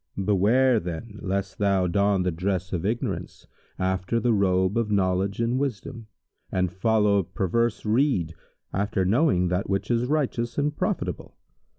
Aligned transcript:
Beware, 0.17 0.79
then, 0.79 1.19
lest 1.21 1.59
thou 1.59 1.85
don 1.85 2.23
the 2.23 2.31
dress 2.31 2.73
of 2.73 2.87
ignorance, 2.87 3.45
after 3.77 4.19
the 4.19 4.33
robe 4.33 4.75
of 4.75 4.89
knowledge 4.89 5.39
and 5.39 5.59
wisdom, 5.59 6.07
and 6.51 6.71
follow 6.73 7.21
perverse 7.21 7.85
rede, 7.85 8.33
after 8.73 9.05
knowing 9.05 9.49
that 9.49 9.69
which 9.69 9.91
is 9.91 10.05
righteous 10.07 10.57
and 10.57 10.75
profitable. 10.75 11.37